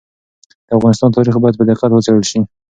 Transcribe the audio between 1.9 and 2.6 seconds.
وڅېړل سي.